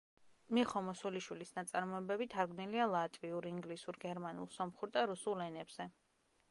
მიხო 0.57 0.81
მოსულიშვილის 0.85 1.51
ნაწარმოებები 1.57 2.29
თარგმნილია 2.35 2.89
ლატვიურ, 2.95 3.49
ინგლისურ, 3.53 4.01
გერმანულ, 4.09 4.53
სომხურ 4.59 4.95
და 4.99 5.07
რუსულ 5.13 5.47
ენებზე. 5.51 5.91